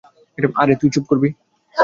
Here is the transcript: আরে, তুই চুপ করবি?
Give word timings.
আরে, 0.61 0.73
তুই 0.81 0.89
চুপ 0.93 1.05
করবি? 1.09 1.29